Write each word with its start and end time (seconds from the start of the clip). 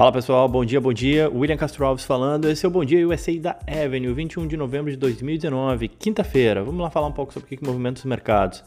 Fala 0.00 0.12
pessoal, 0.12 0.48
bom 0.48 0.64
dia, 0.64 0.80
bom 0.80 0.94
dia. 0.94 1.30
William 1.30 1.58
Castro 1.58 1.84
Alves 1.84 2.06
falando. 2.06 2.48
Esse 2.48 2.64
é 2.64 2.68
o 2.70 2.72
Bom 2.72 2.82
Dia 2.82 3.06
USA 3.06 3.38
da 3.38 3.58
Avenue, 3.66 4.14
21 4.14 4.46
de 4.46 4.56
novembro 4.56 4.90
de 4.90 4.96
2019, 4.96 5.88
quinta-feira. 5.88 6.64
Vamos 6.64 6.80
lá 6.80 6.88
falar 6.88 7.06
um 7.06 7.12
pouco 7.12 7.34
sobre 7.34 7.44
o 7.44 7.48
que, 7.50 7.58
que 7.58 7.66
movimenta 7.66 7.98
os 7.98 8.06
mercados. 8.06 8.64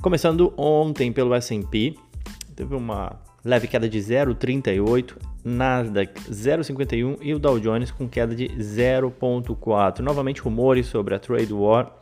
Começando 0.00 0.54
ontem 0.56 1.10
pelo 1.10 1.34
S&P, 1.34 1.96
teve 2.54 2.76
uma 2.76 3.18
leve 3.44 3.66
queda 3.66 3.88
de 3.88 3.98
0,38, 3.98 5.16
Nasdaq 5.44 6.14
0,51 6.30 7.18
e 7.20 7.34
o 7.34 7.40
Dow 7.40 7.58
Jones 7.58 7.90
com 7.90 8.08
queda 8.08 8.32
de 8.32 8.46
0,4. 8.50 9.98
Novamente 9.98 10.40
rumores 10.40 10.86
sobre 10.86 11.16
a 11.16 11.18
trade 11.18 11.52
war 11.52 11.99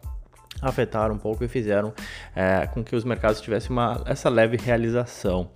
afetaram 0.62 1.14
um 1.14 1.18
pouco 1.18 1.44
e 1.44 1.48
fizeram 1.48 1.92
é, 2.34 2.66
com 2.66 2.82
que 2.82 2.94
os 2.94 3.04
mercados 3.04 3.40
tivessem 3.40 3.70
uma, 3.70 4.02
essa 4.06 4.28
leve 4.28 4.56
realização. 4.56 5.50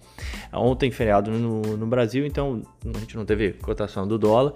Ontem, 0.53 0.91
feriado 0.91 1.31
no, 1.31 1.61
no 1.77 1.87
Brasil, 1.87 2.27
então 2.27 2.63
a 2.95 2.99
gente 2.99 3.17
não 3.17 3.25
teve 3.25 3.53
cotação 3.55 4.07
do 4.07 4.19
dólar. 4.19 4.55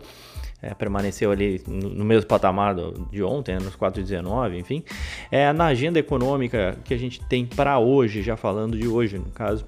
É, 0.63 0.73
permaneceu 0.73 1.31
ali 1.31 1.63
no, 1.67 2.05
mesmo 2.05 2.27
patamar 2.27 2.75
do, 2.75 3.07
de 3.11 3.23
ontem, 3.23 3.53
né, 3.53 3.59
nos 3.63 3.77
4,19, 3.77 4.59
enfim. 4.59 4.83
É, 5.31 5.53
na 5.53 5.67
agenda 5.67 5.99
econômica 5.99 6.79
que 6.83 6.95
a 6.95 6.99
gente 6.99 7.23
tem 7.29 7.45
para 7.45 7.79
hoje, 7.79 8.23
já 8.23 8.37
falando 8.37 8.77
de 8.77 8.89
hoje, 8.89 9.19
no 9.19 9.27
caso, 9.27 9.67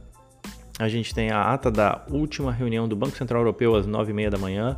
a 0.79 0.89
gente 0.89 1.15
tem 1.15 1.31
a 1.31 1.43
ata 1.43 1.71
da 1.71 2.03
última 2.11 2.53
reunião 2.53 2.87
do 2.87 2.95
Banco 2.95 3.17
Central 3.17 3.41
Europeu 3.41 3.75
às 3.75 3.87
9h30 3.87 4.31
da 4.31 4.39
manhã, 4.39 4.77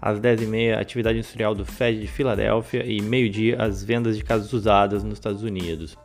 às 0.00 0.20
10h30 0.20 0.78
atividade 0.78 1.18
industrial 1.18 1.54
do 1.54 1.64
Fed 1.64 2.00
de 2.00 2.06
Filadélfia 2.06 2.84
e 2.86 3.02
meio-dia 3.02 3.60
as 3.60 3.82
vendas 3.82 4.16
de 4.16 4.22
casas 4.22 4.52
usadas 4.52 5.02
nos 5.02 5.14
Estados 5.14 5.42
Unidos. 5.42 5.98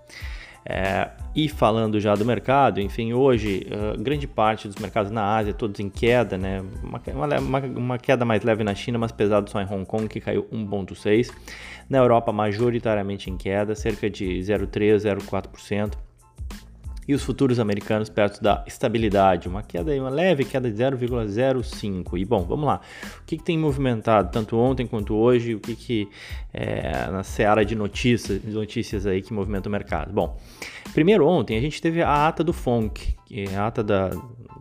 É, 0.68 1.12
e 1.36 1.48
falando 1.48 2.00
já 2.00 2.16
do 2.16 2.26
mercado, 2.26 2.82
enfim, 2.82 3.14
hoje 3.14 3.68
uh, 3.68 4.02
grande 4.02 4.26
parte 4.26 4.68
dos 4.68 4.78
mercados 4.78 5.12
na 5.12 5.36
Ásia, 5.36 5.54
todos 5.54 5.80
em 5.80 5.92
queda, 5.92 6.40
né? 6.40 6.64
Uma, 6.82 7.00
uma, 7.40 7.60
uma, 7.60 7.98
queda 8.00 8.26
mais 8.26 8.42
leve 8.42 8.64
na 8.64 8.74
China, 8.74 8.98
mas 8.98 9.12
pesado 9.12 9.48
só 9.48 9.62
em 9.62 9.66
Hong 9.66 9.86
Kong, 9.86 10.08
que 10.08 10.20
caiu 10.20 10.48
1,6%. 10.52 11.32
Na 11.88 12.00
Europa, 12.00 12.32
majoritariamente 12.32 13.30
em 13.30 13.38
queda, 13.38 13.76
cerca 13.76 14.10
de 14.10 14.40
0,3%, 14.40 15.20
0,4% 15.20 15.92
e 17.08 17.14
os 17.14 17.24
futuros 17.24 17.60
americanos 17.60 18.10
perto 18.10 18.42
da 18.42 18.64
estabilidade, 18.66 19.48
uma 19.48 19.62
queda, 19.62 19.94
uma 19.94 20.10
leve 20.10 20.44
queda 20.44 20.70
de 20.70 20.78
0,05. 20.78 22.18
E 22.18 22.26
bom, 22.26 22.44
vamos 22.44 22.66
lá. 22.66 22.82
O 23.22 23.26
que, 23.26 23.38
que, 23.38 23.44
tem 23.44 23.58
movimentado 23.58 24.32
tanto 24.32 24.58
ontem 24.58 24.88
quanto 24.88 25.16
hoje? 25.16 25.56
O 25.56 25.60
que, 25.60 25.76
que 25.76 26.10
é, 26.54 27.10
na 27.12 27.24
seara 27.24 27.64
de 27.64 27.76
notícias, 27.76 28.44
notícias 28.44 29.06
aí 29.06 29.22
que 29.22 29.34
movimenta 29.34 29.70
o 29.70 29.72
mercado? 29.72 30.12
Bom, 30.12 30.38
primeiro 30.94 31.28
ontem 31.28 31.58
a 31.58 31.62
gente 31.62 31.82
teve 31.82 32.02
a 32.02 32.28
ata 32.28 32.44
do 32.44 32.54
FONC, 32.54 33.16
que 33.26 33.42
é 33.42 33.56
a 33.56 33.68
ata 33.68 33.84
da, 33.84 34.10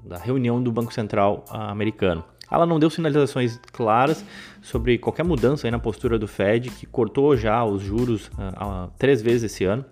da 0.04 0.18
reunião 0.18 0.62
do 0.62 0.70
Banco 0.70 0.92
Central 0.92 1.44
americano. 1.48 2.24
Ela 2.50 2.66
não 2.66 2.78
deu 2.78 2.90
sinalizações 2.90 3.58
claras 3.72 4.24
sobre 4.62 4.98
qualquer 4.98 5.24
mudança 5.24 5.68
na 5.70 5.78
postura 5.78 6.18
do 6.18 6.28
Fed, 6.28 6.70
que 6.70 6.86
cortou 6.86 7.36
já 7.36 7.64
os 7.64 7.82
juros 7.82 8.26
uh, 8.28 8.90
três 8.98 9.20
vezes 9.20 9.50
esse 9.50 9.64
ano 9.64 9.84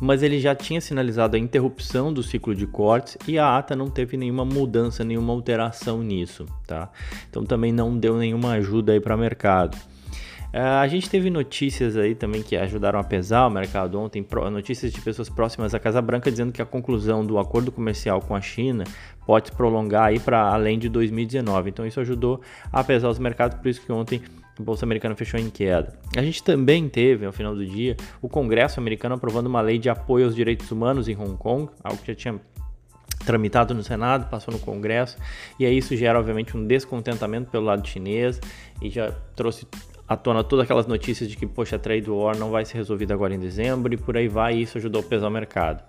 mas 0.00 0.22
ele 0.22 0.38
já 0.38 0.54
tinha 0.54 0.80
sinalizado 0.80 1.36
a 1.36 1.38
interrupção 1.38 2.12
do 2.12 2.22
ciclo 2.22 2.54
de 2.54 2.66
cortes 2.66 3.16
e 3.26 3.38
a 3.38 3.56
ata 3.56 3.76
não 3.76 3.88
teve 3.88 4.16
nenhuma 4.16 4.44
mudança, 4.44 5.04
nenhuma 5.04 5.32
alteração 5.32 6.02
nisso, 6.02 6.46
tá? 6.66 6.90
Então 7.28 7.44
também 7.44 7.72
não 7.72 7.96
deu 7.96 8.16
nenhuma 8.16 8.52
ajuda 8.52 8.92
aí 8.92 9.00
para 9.00 9.14
o 9.14 9.18
mercado. 9.18 9.76
Uh, 10.54 10.78
a 10.80 10.86
gente 10.86 11.10
teve 11.10 11.30
notícias 11.30 11.96
aí 11.96 12.14
também 12.14 12.40
que 12.40 12.56
ajudaram 12.56 13.00
a 13.00 13.02
pesar 13.02 13.44
o 13.48 13.50
mercado 13.50 13.98
ontem, 13.98 14.24
notícias 14.52 14.92
de 14.92 15.00
pessoas 15.00 15.28
próximas 15.28 15.74
à 15.74 15.80
Casa 15.80 16.00
Branca 16.00 16.30
dizendo 16.30 16.52
que 16.52 16.62
a 16.62 16.64
conclusão 16.64 17.26
do 17.26 17.40
acordo 17.40 17.72
comercial 17.72 18.20
com 18.20 18.36
a 18.36 18.40
China 18.40 18.84
pode 19.26 19.48
se 19.48 19.52
prolongar 19.52 20.04
aí 20.04 20.20
para 20.20 20.40
além 20.40 20.78
de 20.78 20.88
2019. 20.88 21.70
Então 21.70 21.84
isso 21.84 21.98
ajudou 21.98 22.40
a 22.70 22.84
pesar 22.84 23.08
os 23.08 23.18
mercados, 23.18 23.58
por 23.58 23.66
isso 23.66 23.80
que 23.80 23.90
ontem 23.90 24.22
a 24.58 24.62
Bolsa 24.62 24.84
Americana 24.84 25.14
fechou 25.14 25.38
em 25.38 25.50
queda. 25.50 25.98
A 26.16 26.22
gente 26.22 26.42
também 26.42 26.88
teve, 26.88 27.26
ao 27.26 27.32
final 27.32 27.54
do 27.54 27.66
dia, 27.66 27.96
o 28.22 28.28
Congresso 28.28 28.78
americano 28.78 29.14
aprovando 29.14 29.46
uma 29.46 29.60
lei 29.60 29.78
de 29.78 29.88
apoio 29.88 30.26
aos 30.26 30.34
direitos 30.34 30.70
humanos 30.70 31.08
em 31.08 31.16
Hong 31.16 31.36
Kong, 31.36 31.68
algo 31.82 32.00
que 32.00 32.08
já 32.08 32.14
tinha 32.14 32.40
tramitado 33.24 33.74
no 33.74 33.82
Senado, 33.82 34.28
passou 34.28 34.52
no 34.52 34.60
Congresso, 34.60 35.16
e 35.58 35.64
aí 35.64 35.76
isso 35.76 35.96
gera, 35.96 36.18
obviamente, 36.18 36.56
um 36.56 36.66
descontentamento 36.66 37.50
pelo 37.50 37.64
lado 37.64 37.86
chinês 37.86 38.40
e 38.80 38.90
já 38.90 39.12
trouxe 39.34 39.66
à 40.06 40.16
tona 40.16 40.44
todas 40.44 40.64
aquelas 40.64 40.86
notícias 40.86 41.28
de 41.28 41.36
que, 41.36 41.46
poxa, 41.46 41.76
a 41.76 41.78
trade 41.78 42.10
war 42.10 42.36
não 42.36 42.50
vai 42.50 42.64
ser 42.64 42.76
resolvida 42.76 43.14
agora 43.14 43.34
em 43.34 43.38
dezembro 43.38 43.92
e 43.92 43.96
por 43.96 44.16
aí 44.16 44.28
vai, 44.28 44.56
e 44.56 44.62
isso 44.62 44.78
ajudou 44.78 45.00
a 45.00 45.04
pesar 45.04 45.28
o 45.28 45.30
mercado. 45.30 45.82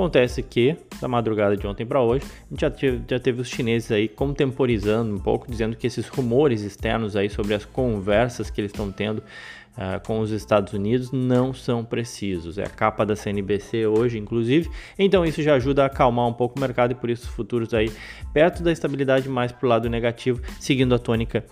Acontece 0.00 0.42
que, 0.42 0.78
da 0.98 1.06
madrugada 1.06 1.54
de 1.54 1.66
ontem 1.66 1.84
para 1.84 2.00
hoje, 2.00 2.24
a 2.24 2.48
gente 2.48 2.60
já 2.62 2.70
teve, 2.70 3.02
já 3.06 3.20
teve 3.20 3.42
os 3.42 3.48
chineses 3.48 3.92
aí 3.92 4.08
contemporizando 4.08 5.14
um 5.14 5.18
pouco, 5.18 5.50
dizendo 5.50 5.76
que 5.76 5.86
esses 5.86 6.08
rumores 6.08 6.62
externos 6.62 7.16
aí 7.16 7.28
sobre 7.28 7.52
as 7.52 7.66
conversas 7.66 8.48
que 8.48 8.62
eles 8.62 8.70
estão 8.70 8.90
tendo 8.90 9.18
uh, 9.18 10.00
com 10.06 10.20
os 10.20 10.30
Estados 10.30 10.72
Unidos 10.72 11.12
não 11.12 11.52
são 11.52 11.84
precisos. 11.84 12.56
É 12.56 12.64
a 12.64 12.70
capa 12.70 13.04
da 13.04 13.14
CNBC 13.14 13.86
hoje, 13.88 14.16
inclusive. 14.16 14.70
Então 14.98 15.22
isso 15.22 15.42
já 15.42 15.56
ajuda 15.56 15.82
a 15.82 15.86
acalmar 15.86 16.26
um 16.26 16.32
pouco 16.32 16.56
o 16.56 16.60
mercado 16.62 16.92
e 16.92 16.94
por 16.94 17.10
isso 17.10 17.24
os 17.24 17.34
futuros 17.34 17.74
aí 17.74 17.92
perto 18.32 18.62
da 18.62 18.72
estabilidade 18.72 19.28
mais 19.28 19.52
para 19.52 19.66
o 19.66 19.68
lado 19.68 19.90
negativo, 19.90 20.40
seguindo 20.58 20.94
a 20.94 20.98
tônica 20.98 21.44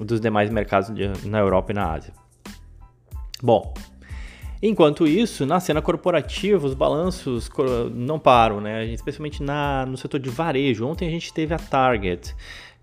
dos 0.00 0.20
demais 0.20 0.48
mercados 0.48 0.94
de, 0.94 1.08
na 1.28 1.40
Europa 1.40 1.72
e 1.72 1.74
na 1.74 1.92
Ásia. 1.92 2.14
Bom, 3.42 3.74
Enquanto 4.62 5.06
isso, 5.06 5.44
na 5.44 5.60
cena 5.60 5.82
corporativa, 5.82 6.66
os 6.66 6.74
balanços 6.74 7.50
não 7.92 8.18
param, 8.18 8.60
né? 8.60 8.86
Especialmente 8.86 9.42
na, 9.42 9.84
no 9.86 9.96
setor 9.96 10.18
de 10.18 10.30
varejo. 10.30 10.86
Ontem 10.86 11.06
a 11.06 11.10
gente 11.10 11.32
teve 11.32 11.52
a 11.52 11.58
Target, 11.58 12.34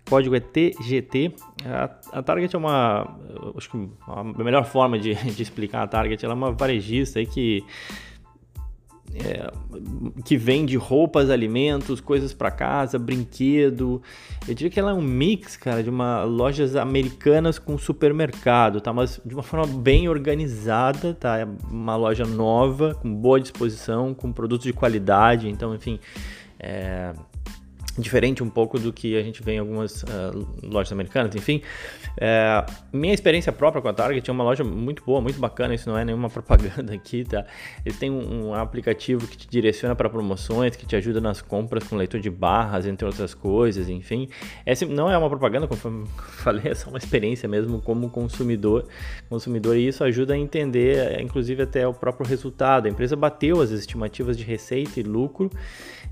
código 0.08 0.34
é 0.36 0.40
TGT. 0.40 1.34
A, 1.64 2.18
a 2.18 2.22
Target 2.22 2.54
é 2.54 2.58
uma, 2.58 3.16
acho 3.56 3.70
que 3.70 3.88
a 4.06 4.22
melhor 4.22 4.64
forma 4.64 4.98
de, 4.98 5.14
de 5.34 5.42
explicar 5.42 5.82
a 5.82 5.86
Target, 5.86 6.24
ela 6.24 6.34
é 6.34 6.36
uma 6.36 6.52
varejista 6.52 7.18
aí 7.18 7.26
que 7.26 7.64
é, 9.14 9.48
que 10.24 10.36
vende 10.36 10.76
roupas, 10.76 11.30
alimentos, 11.30 12.00
coisas 12.00 12.34
para 12.34 12.50
casa, 12.50 12.98
brinquedo. 12.98 14.02
Eu 14.46 14.54
diria 14.54 14.70
que 14.70 14.80
ela 14.80 14.90
é 14.90 14.94
um 14.94 15.02
mix, 15.02 15.56
cara, 15.56 15.82
de 15.82 15.90
uma 15.90 16.24
lojas 16.24 16.74
americanas 16.74 17.58
com 17.58 17.78
supermercado, 17.78 18.80
tá? 18.80 18.92
Mas 18.92 19.20
de 19.24 19.34
uma 19.34 19.42
forma 19.42 19.66
bem 19.66 20.08
organizada, 20.08 21.14
tá? 21.14 21.38
É 21.38 21.46
uma 21.70 21.96
loja 21.96 22.24
nova, 22.24 22.94
com 22.94 23.14
boa 23.14 23.40
disposição, 23.40 24.12
com 24.12 24.32
produtos 24.32 24.66
de 24.66 24.72
qualidade. 24.72 25.48
Então, 25.48 25.74
enfim, 25.74 26.00
é, 26.58 27.12
diferente 27.98 28.42
um 28.42 28.50
pouco 28.50 28.78
do 28.78 28.92
que 28.92 29.16
a 29.16 29.22
gente 29.22 29.42
vê 29.42 29.52
em 29.52 29.58
algumas 29.58 30.02
uh, 30.02 30.46
lojas 30.62 30.92
americanas, 30.92 31.34
enfim. 31.34 31.62
É, 32.20 32.64
minha 32.92 33.14
experiência 33.14 33.52
própria 33.52 33.80
com 33.80 33.88
a 33.88 33.92
Target 33.92 34.28
é 34.28 34.32
uma 34.32 34.44
loja 34.44 34.64
muito 34.64 35.04
boa, 35.04 35.20
muito 35.20 35.38
bacana, 35.38 35.74
isso 35.74 35.88
não 35.88 35.96
é 35.96 36.04
nenhuma 36.04 36.28
propaganda 36.30 36.92
aqui, 36.92 37.24
tá? 37.24 37.44
Eles 37.84 37.98
têm 37.98 38.10
um, 38.10 38.48
um 38.48 38.54
aplicativo 38.54 39.26
que 39.26 39.36
te 39.36 39.48
direciona 39.48 39.94
para 39.94 40.08
promoções, 40.08 40.76
que 40.76 40.86
te 40.86 40.96
ajuda 40.96 41.20
nas 41.20 41.40
compras 41.40 41.84
com 41.84 41.96
leitor 41.96 42.20
de 42.20 42.30
barras, 42.30 42.86
entre 42.86 43.06
outras 43.06 43.34
coisas, 43.34 43.88
enfim. 43.88 44.28
Essa 44.66 44.84
não 44.86 45.10
é 45.10 45.16
uma 45.16 45.28
propaganda, 45.28 45.68
como 45.68 46.06
falei, 46.38 46.72
é 46.72 46.74
só 46.74 46.88
uma 46.90 46.98
experiência 46.98 47.48
mesmo 47.48 47.80
como 47.80 48.10
consumidor, 48.10 48.86
consumidor 49.28 49.76
e 49.76 49.86
isso 49.86 50.02
ajuda 50.02 50.34
a 50.34 50.38
entender, 50.38 51.20
inclusive 51.20 51.62
até 51.62 51.86
o 51.86 51.94
próprio 51.94 52.26
resultado. 52.26 52.86
A 52.86 52.88
empresa 52.88 53.14
bateu 53.14 53.60
as 53.60 53.70
estimativas 53.70 54.36
de 54.36 54.42
receita 54.44 54.98
e 54.98 55.02
lucro, 55.02 55.50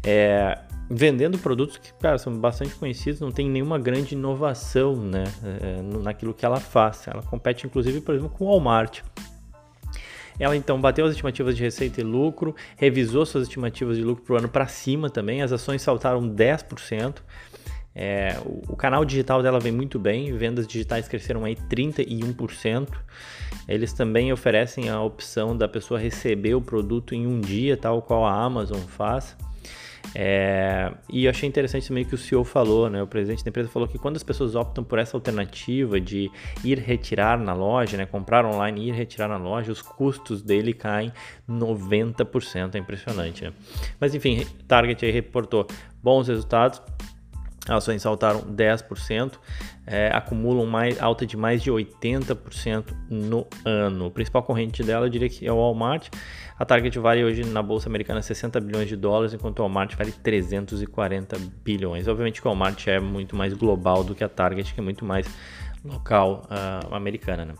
é, 0.04 0.58
vendendo 0.94 1.38
produtos 1.38 1.78
que, 1.78 1.92
cara, 1.94 2.18
são 2.18 2.36
bastante 2.38 2.74
conhecidos, 2.74 3.20
não 3.20 3.32
tem 3.32 3.48
nenhuma 3.48 3.78
grande 3.78 4.14
inovação, 4.14 4.94
né, 4.94 5.24
é, 5.42 5.82
naquilo 6.02 6.34
que 6.34 6.44
ela 6.44 6.60
faz. 6.60 7.08
Ela 7.08 7.22
compete, 7.22 7.66
inclusive, 7.66 8.00
por 8.02 8.14
exemplo, 8.14 8.36
com 8.36 8.44
o 8.44 8.48
Walmart. 8.48 9.00
Ela 10.38 10.56
então 10.56 10.80
bateu 10.80 11.04
as 11.04 11.12
estimativas 11.12 11.56
de 11.56 11.62
receita 11.62 12.00
e 12.00 12.04
lucro, 12.04 12.54
revisou 12.76 13.24
suas 13.24 13.44
estimativas 13.44 13.96
de 13.96 14.02
lucro 14.02 14.24
para 14.24 14.34
o 14.34 14.38
ano 14.38 14.48
para 14.48 14.66
cima 14.66 15.08
também, 15.08 15.42
as 15.42 15.52
ações 15.52 15.80
saltaram 15.82 16.28
10%. 16.28 17.16
É, 17.94 18.38
o, 18.44 18.72
o, 18.72 18.76
canal 18.76 19.04
digital 19.04 19.42
dela 19.42 19.60
vem 19.60 19.72
muito 19.72 19.98
bem, 19.98 20.32
vendas 20.32 20.66
digitais 20.66 21.08
cresceram 21.08 21.44
aí 21.44 21.56
31%. 21.56 22.88
Eles 23.68 23.92
também 23.92 24.32
oferecem 24.32 24.88
a 24.88 25.00
opção 25.00 25.56
da 25.56 25.68
pessoa 25.68 26.00
receber 26.00 26.54
o 26.54 26.60
produto 26.60 27.14
em 27.14 27.26
um 27.26 27.40
dia, 27.40 27.76
tal 27.76 28.00
qual 28.00 28.24
a 28.24 28.34
Amazon 28.34 28.80
faz. 28.80 29.36
É, 30.14 30.92
e 31.08 31.24
eu 31.24 31.30
achei 31.30 31.48
interessante 31.48 31.88
também 31.88 32.04
que 32.04 32.14
o 32.14 32.18
CEO 32.18 32.44
falou, 32.44 32.90
né, 32.90 33.02
o 33.02 33.06
presidente 33.06 33.42
da 33.42 33.48
empresa 33.48 33.68
falou 33.68 33.88
que 33.88 33.98
quando 33.98 34.16
as 34.16 34.22
pessoas 34.22 34.54
optam 34.54 34.84
por 34.84 34.98
essa 34.98 35.16
alternativa 35.16 36.00
de 36.00 36.30
ir 36.64 36.78
retirar 36.78 37.38
na 37.38 37.54
loja, 37.54 37.96
né, 37.96 38.06
comprar 38.06 38.44
online 38.44 38.82
e 38.82 38.88
ir 38.88 38.92
retirar 38.92 39.28
na 39.28 39.38
loja, 39.38 39.72
os 39.72 39.80
custos 39.80 40.42
dele 40.42 40.74
caem 40.74 41.12
90%, 41.48 42.74
é 42.74 42.78
impressionante. 42.78 43.44
Né? 43.44 43.52
Mas 43.98 44.14
enfim, 44.14 44.46
Target 44.68 45.04
aí 45.04 45.10
reportou 45.10 45.66
bons 46.02 46.28
resultados, 46.28 46.82
ações 47.68 48.02
saltaram 48.02 48.40
10%, 48.42 49.32
é, 49.86 50.10
acumulam 50.12 50.66
mais, 50.66 51.00
alta 51.00 51.24
de 51.24 51.36
mais 51.36 51.62
de 51.62 51.70
80% 51.70 52.84
no 53.08 53.46
ano. 53.64 54.06
O 54.06 54.10
principal 54.10 54.42
corrente 54.42 54.82
dela 54.82 55.06
eu 55.06 55.10
diria 55.10 55.28
que 55.28 55.46
é 55.46 55.52
o 55.52 55.56
Walmart. 55.56 56.08
A 56.58 56.64
Target 56.64 56.98
vale 56.98 57.24
hoje 57.24 57.44
na 57.44 57.62
bolsa 57.62 57.88
americana 57.88 58.22
60 58.22 58.60
bilhões 58.60 58.88
de 58.88 58.96
dólares, 58.96 59.34
enquanto 59.34 59.60
o 59.60 59.62
Walmart 59.62 59.94
vale 59.96 60.12
340 60.12 61.36
bilhões. 61.64 62.08
Obviamente 62.08 62.40
que 62.40 62.46
o 62.46 62.50
Walmart 62.50 62.86
é 62.88 63.00
muito 63.00 63.36
mais 63.36 63.52
global 63.52 64.04
do 64.04 64.14
que 64.14 64.24
a 64.24 64.28
Target, 64.28 64.74
que 64.74 64.80
é 64.80 64.82
muito 64.82 65.04
mais 65.04 65.26
local 65.84 66.44
uh, 66.44 66.94
americana. 66.94 67.44
Né? 67.44 67.54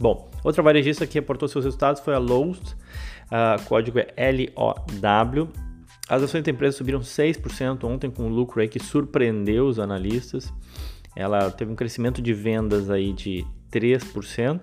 Bom, 0.00 0.30
outra 0.42 0.62
varejista 0.62 1.06
que 1.06 1.14
reportou 1.14 1.48
seus 1.48 1.64
resultados 1.64 2.00
foi 2.00 2.14
a 2.14 2.18
Lowe's, 2.18 2.76
uh, 3.30 3.62
código 3.68 3.98
é 3.98 4.32
LOW. 4.32 5.48
As 6.08 6.22
ações 6.22 6.42
da 6.42 6.50
empresa 6.50 6.76
subiram 6.76 7.00
6% 7.00 7.84
ontem 7.84 8.10
com 8.10 8.24
um 8.24 8.28
lucro 8.28 8.60
aí 8.60 8.68
que 8.68 8.78
surpreendeu 8.80 9.66
os 9.66 9.78
analistas. 9.78 10.52
Ela 11.14 11.50
teve 11.50 11.70
um 11.70 11.76
crescimento 11.76 12.20
de 12.20 12.32
vendas 12.32 12.90
aí 12.90 13.12
de 13.12 13.44
3%. 13.70 14.62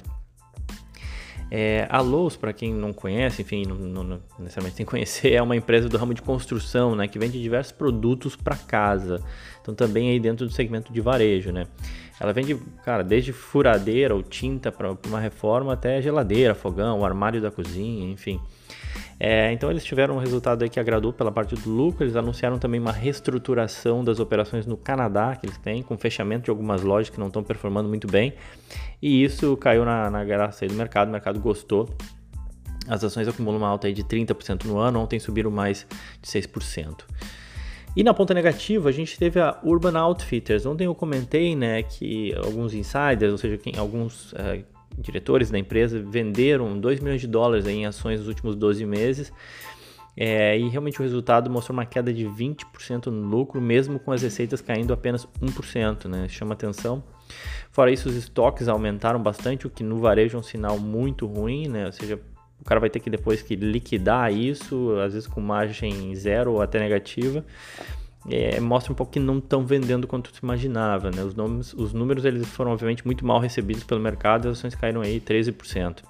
É, 1.51 1.87
a 1.89 1.99
Lowe's, 1.99 2.35
para 2.35 2.53
quem 2.53 2.71
não 2.71 2.93
conhece, 2.93 3.41
enfim, 3.41 3.63
não, 3.65 3.75
não, 3.75 4.21
necessariamente 4.37 4.77
tem 4.77 4.85
que 4.85 4.89
conhecer, 4.91 5.33
é 5.33 5.41
uma 5.41 5.55
empresa 5.55 5.89
do 5.89 5.97
ramo 5.97 6.13
de 6.13 6.21
construção, 6.21 6.95
né, 6.95 7.07
que 7.07 7.17
vende 7.17 7.41
diversos 7.41 7.71
produtos 7.71 8.35
para 8.35 8.55
casa. 8.55 9.23
Então 9.61 9.73
também 9.73 10.11
aí 10.11 10.19
dentro 10.19 10.45
do 10.45 10.51
segmento 10.51 10.93
de 10.93 11.01
varejo, 11.01 11.51
né. 11.51 11.65
Ela 12.19 12.33
vende, 12.33 12.55
cara, 12.83 13.01
desde 13.01 13.31
furadeira 13.31 14.13
ou 14.13 14.21
tinta 14.21 14.71
para 14.71 14.95
uma 15.07 15.19
reforma 15.19 15.73
até 15.73 16.01
geladeira, 16.01 16.53
fogão, 16.53 17.03
armário 17.03 17.41
da 17.41 17.49
cozinha, 17.49 18.11
enfim. 18.11 18.39
É, 19.19 19.51
então 19.51 19.69
eles 19.69 19.83
tiveram 19.83 20.15
um 20.15 20.17
resultado 20.17 20.63
aí 20.63 20.69
que 20.69 20.79
agradou 20.79 21.11
pela 21.11 21.31
parte 21.31 21.53
do 21.53 21.69
lucro. 21.69 22.03
Eles 22.05 22.15
anunciaram 22.15 22.57
também 22.57 22.79
uma 22.79 22.91
reestruturação 22.91 24.03
das 24.03 24.19
operações 24.19 24.65
no 24.65 24.77
Canadá 24.77 25.35
que 25.35 25.45
eles 25.45 25.57
têm, 25.57 25.83
com 25.83 25.97
fechamento 25.97 26.45
de 26.45 26.49
algumas 26.49 26.81
lojas 26.81 27.09
que 27.09 27.19
não 27.19 27.27
estão 27.27 27.43
performando 27.43 27.89
muito 27.89 28.07
bem. 28.07 28.33
E 29.01 29.21
isso 29.21 29.57
caiu 29.57 29.83
na, 29.83 30.09
na 30.09 30.23
graça 30.23 30.65
do 30.65 30.73
mercado, 30.73 31.09
o 31.09 31.11
mercado 31.11 31.39
gostou. 31.39 31.89
As 32.87 33.03
ações 33.03 33.27
acumulam 33.27 33.59
uma 33.59 33.67
alta 33.67 33.87
aí 33.87 33.93
de 33.93 34.03
30% 34.03 34.65
no 34.65 34.77
ano, 34.79 34.99
ontem 34.99 35.19
subiram 35.19 35.51
mais 35.51 35.85
de 36.21 36.29
6%. 36.29 37.03
E 37.95 38.03
na 38.03 38.13
ponta 38.13 38.33
negativa, 38.33 38.89
a 38.89 38.91
gente 38.91 39.17
teve 39.17 39.39
a 39.39 39.59
Urban 39.63 39.97
Outfitters. 39.97 40.65
Ontem 40.65 40.85
eu 40.85 40.95
comentei 40.95 41.55
né, 41.55 41.83
que 41.83 42.33
alguns 42.35 42.73
insiders, 42.73 43.31
ou 43.31 43.37
seja, 43.37 43.57
quem, 43.57 43.73
alguns 43.77 44.31
uh, 44.33 44.63
diretores 44.97 45.49
da 45.49 45.57
empresa 45.57 46.01
venderam 46.01 46.79
2 46.79 46.99
milhões 46.99 47.21
de 47.21 47.27
dólares 47.27 47.65
em 47.67 47.85
ações 47.85 48.19
nos 48.19 48.27
últimos 48.27 48.55
12 48.55 48.85
meses. 48.85 49.31
É, 50.17 50.57
e 50.57 50.67
realmente 50.67 50.99
o 50.99 51.03
resultado 51.03 51.49
mostrou 51.49 51.73
uma 51.77 51.85
queda 51.85 52.11
de 52.11 52.25
20% 52.25 53.05
no 53.05 53.29
lucro, 53.29 53.61
mesmo 53.61 53.99
com 53.99 54.11
as 54.11 54.21
receitas 54.21 54.59
caindo 54.59 54.91
apenas 54.91 55.25
1%, 55.41 56.09
né? 56.09 56.27
Chama 56.27 56.53
atenção. 56.53 57.01
Fora 57.71 57.89
isso, 57.91 58.09
os 58.09 58.15
estoques 58.15 58.67
aumentaram 58.67 59.21
bastante, 59.21 59.65
o 59.65 59.69
que 59.69 59.83
no 59.83 59.97
varejo 59.99 60.35
é 60.35 60.39
um 60.39 60.43
sinal 60.43 60.77
muito 60.77 61.25
ruim, 61.25 61.67
né? 61.67 61.85
Ou 61.85 61.91
seja, 61.93 62.19
o 62.59 62.65
cara 62.65 62.81
vai 62.81 62.89
ter 62.89 62.99
que 62.99 63.09
depois 63.09 63.41
que 63.41 63.55
liquidar 63.55 64.33
isso, 64.33 64.93
às 65.05 65.13
vezes 65.13 65.27
com 65.27 65.39
margem 65.39 66.13
zero 66.15 66.53
ou 66.53 66.61
até 66.61 66.79
negativa 66.79 67.45
é, 68.27 68.59
mostra 68.59 68.91
um 68.91 68.95
pouco 68.95 69.11
que 69.11 69.19
não 69.19 69.37
estão 69.37 69.65
vendendo 69.65 70.07
quanto 70.07 70.33
se 70.33 70.39
imaginava. 70.43 71.11
Né? 71.11 71.23
Os, 71.23 71.35
nomes, 71.35 71.73
os 71.73 71.93
números 71.93 72.25
eles 72.25 72.47
foram 72.47 72.71
obviamente 72.71 73.05
muito 73.05 73.25
mal 73.25 73.39
recebidos 73.39 73.83
pelo 73.83 74.01
mercado, 74.01 74.49
as 74.49 74.57
ações 74.57 74.75
caíram 74.75 75.01
aí 75.01 75.19
13%. 75.19 76.03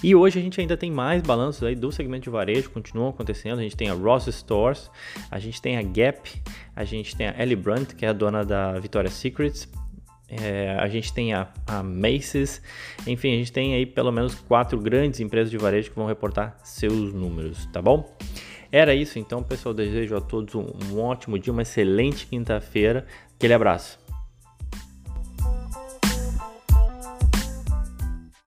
E 0.00 0.14
hoje 0.14 0.38
a 0.38 0.42
gente 0.42 0.60
ainda 0.60 0.76
tem 0.76 0.92
mais 0.92 1.22
balanços 1.22 1.64
aí 1.64 1.74
do 1.74 1.90
segmento 1.90 2.22
de 2.22 2.30
varejo, 2.30 2.70
continuam 2.70 3.08
acontecendo. 3.08 3.58
A 3.58 3.62
gente 3.62 3.76
tem 3.76 3.90
a 3.90 3.94
Ross 3.94 4.26
Stores, 4.26 4.88
a 5.28 5.40
gente 5.40 5.60
tem 5.60 5.76
a 5.76 5.82
Gap, 5.82 6.30
a 6.76 6.84
gente 6.84 7.16
tem 7.16 7.26
a 7.26 7.42
Ellie 7.42 7.56
Brandt, 7.56 7.96
que 7.96 8.06
é 8.06 8.08
a 8.08 8.12
dona 8.12 8.44
da 8.44 8.78
Victoria's 8.78 9.14
Secrets, 9.14 9.68
é, 10.28 10.76
a 10.78 10.86
gente 10.88 11.12
tem 11.12 11.32
a, 11.32 11.48
a, 11.66 11.82
Macy's, 11.82 12.60
enfim, 13.06 13.32
a 13.32 13.36
gente 13.38 13.50
tem 13.50 13.74
aí 13.74 13.86
pelo 13.86 14.12
menos 14.12 14.34
quatro 14.34 14.78
grandes 14.78 15.20
empresas 15.20 15.50
de 15.50 15.56
varejo 15.56 15.88
que 15.90 15.96
vão 15.96 16.06
reportar 16.06 16.56
seus 16.62 17.14
números, 17.14 17.66
tá 17.72 17.80
bom? 17.80 18.14
Era 18.70 18.94
isso 18.94 19.18
então, 19.18 19.42
pessoal. 19.42 19.74
Desejo 19.74 20.16
a 20.16 20.20
todos 20.20 20.54
um, 20.54 20.66
um 20.90 21.00
ótimo 21.00 21.38
dia, 21.38 21.52
uma 21.52 21.62
excelente 21.62 22.26
quinta-feira. 22.26 23.06
Aquele 23.36 23.54
abraço. 23.54 23.98